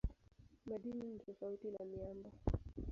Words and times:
Madini 0.65 1.05
ni 1.07 1.19
tofauti 1.19 1.67
na 1.71 1.85
miamba. 1.85 2.29